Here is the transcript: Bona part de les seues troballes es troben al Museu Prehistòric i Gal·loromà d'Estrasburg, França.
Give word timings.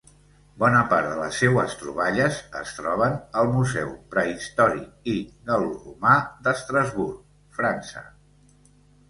Bona 0.61 0.79
part 0.93 1.09
de 1.09 1.17
les 1.17 1.35
seues 1.41 1.75
troballes 1.81 2.39
es 2.61 2.71
troben 2.77 3.19
al 3.43 3.51
Museu 3.57 3.93
Prehistòric 4.15 5.13
i 5.13 5.15
Gal·loromà 5.53 6.17
d'Estrasburg, 6.49 7.23
França. 7.61 8.05